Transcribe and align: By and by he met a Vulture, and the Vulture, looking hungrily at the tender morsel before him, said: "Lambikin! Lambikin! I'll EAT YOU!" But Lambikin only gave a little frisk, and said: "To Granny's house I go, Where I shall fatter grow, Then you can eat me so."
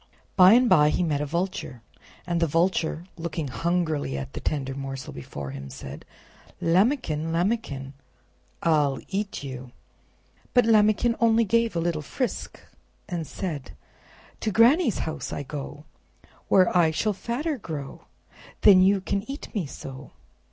By 0.35 0.53
and 0.53 0.67
by 0.67 0.89
he 0.89 1.03
met 1.03 1.21
a 1.21 1.27
Vulture, 1.27 1.83
and 2.25 2.39
the 2.41 2.47
Vulture, 2.47 3.05
looking 3.17 3.49
hungrily 3.49 4.17
at 4.17 4.33
the 4.33 4.39
tender 4.39 4.73
morsel 4.73 5.13
before 5.13 5.51
him, 5.51 5.69
said: 5.69 6.05
"Lambikin! 6.59 7.31
Lambikin! 7.31 7.93
I'll 8.63 8.97
EAT 9.09 9.43
YOU!" 9.43 9.71
But 10.55 10.65
Lambikin 10.65 11.15
only 11.19 11.43
gave 11.43 11.75
a 11.75 11.79
little 11.79 12.01
frisk, 12.01 12.59
and 13.07 13.27
said: 13.27 13.73
"To 14.39 14.49
Granny's 14.51 14.97
house 15.05 15.31
I 15.31 15.43
go, 15.43 15.85
Where 16.47 16.75
I 16.75 16.89
shall 16.89 17.13
fatter 17.13 17.59
grow, 17.59 18.05
Then 18.61 18.81
you 18.81 19.01
can 19.01 19.21
eat 19.29 19.53
me 19.53 19.67
so." 19.67 20.09